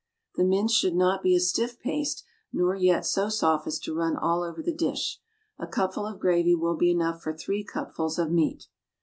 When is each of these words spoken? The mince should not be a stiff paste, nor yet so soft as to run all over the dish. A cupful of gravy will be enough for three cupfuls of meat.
The 0.33 0.43
mince 0.43 0.73
should 0.73 0.95
not 0.95 1.21
be 1.21 1.35
a 1.35 1.39
stiff 1.39 1.79
paste, 1.79 2.23
nor 2.51 2.75
yet 2.75 3.05
so 3.05 3.29
soft 3.29 3.67
as 3.67 3.77
to 3.81 3.93
run 3.93 4.17
all 4.17 4.41
over 4.41 4.63
the 4.63 4.73
dish. 4.73 5.19
A 5.59 5.67
cupful 5.67 6.07
of 6.07 6.19
gravy 6.19 6.55
will 6.55 6.75
be 6.75 6.89
enough 6.89 7.21
for 7.21 7.37
three 7.37 7.63
cupfuls 7.63 8.17
of 8.17 8.31
meat. 8.31 8.65